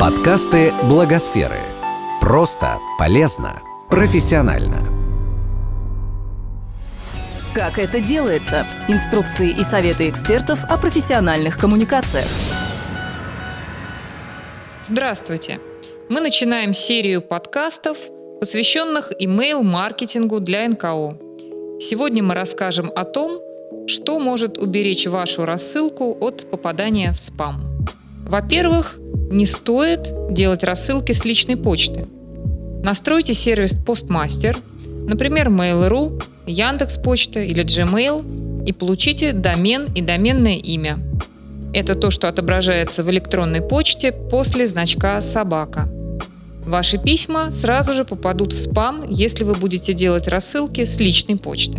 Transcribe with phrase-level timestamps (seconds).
[0.00, 1.58] Подкасты Благосферы.
[2.22, 3.60] Просто, полезно,
[3.90, 4.82] профессионально.
[7.52, 8.66] Как это делается?
[8.88, 12.24] Инструкции и советы экспертов о профессиональных коммуникациях.
[14.82, 15.60] Здравствуйте!
[16.08, 17.98] Мы начинаем серию подкастов,
[18.40, 21.18] посвященных email-маркетингу для НКО.
[21.78, 23.38] Сегодня мы расскажем о том,
[23.86, 27.60] что может уберечь вашу рассылку от попадания в спам.
[28.26, 28.98] Во-первых,
[29.30, 32.04] не стоит делать рассылки с личной почты.
[32.82, 34.56] Настройте сервис Postmaster,
[35.06, 40.98] например, Mail.ru, Яндекс.Почта или Gmail и получите домен и доменное имя.
[41.72, 45.88] Это то, что отображается в электронной почте после значка «собака».
[46.66, 51.78] Ваши письма сразу же попадут в спам, если вы будете делать рассылки с личной почты.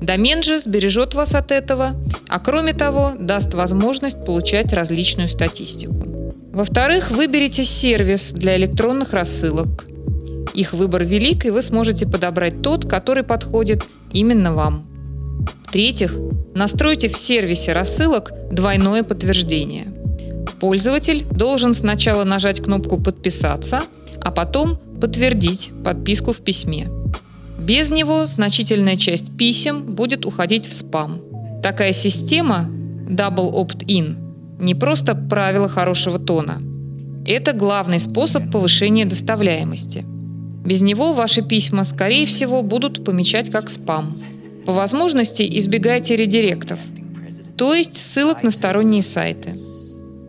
[0.00, 1.92] Домен же сбережет вас от этого,
[2.28, 6.19] а кроме того даст возможность получать различную статистику.
[6.52, 9.86] Во-вторых, выберите сервис для электронных рассылок.
[10.52, 14.84] Их выбор велик, и вы сможете подобрать тот, который подходит именно вам.
[15.64, 16.16] В-третьих,
[16.54, 19.86] настройте в сервисе рассылок двойное подтверждение.
[20.58, 23.82] Пользователь должен сначала нажать кнопку «Подписаться»,
[24.20, 26.88] а потом подтвердить подписку в письме.
[27.58, 31.20] Без него значительная часть писем будет уходить в спам.
[31.62, 32.68] Такая система
[33.08, 34.29] Double Opt-in
[34.60, 36.60] не просто правило хорошего тона.
[37.26, 40.04] Это главный способ повышения доставляемости.
[40.64, 44.14] Без него ваши письма, скорее всего, будут помечать как спам.
[44.66, 46.78] По возможности избегайте редиректов,
[47.56, 49.54] то есть ссылок на сторонние сайты.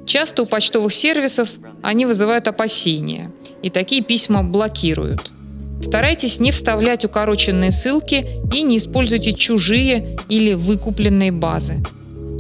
[0.05, 1.49] Часто у почтовых сервисов
[1.81, 5.31] они вызывают опасения, и такие письма блокируют.
[5.81, 11.83] Старайтесь не вставлять укороченные ссылки и не используйте чужие или выкупленные базы.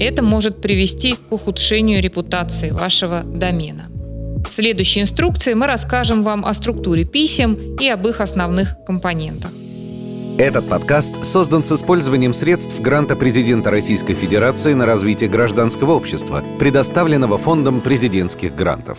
[0.01, 3.85] Это может привести к ухудшению репутации вашего домена.
[4.43, 9.51] В следующей инструкции мы расскажем вам о структуре писем и об их основных компонентах.
[10.39, 17.37] Этот подкаст создан с использованием средств гранта президента Российской Федерации на развитие гражданского общества, предоставленного
[17.37, 18.97] Фондом президентских грантов.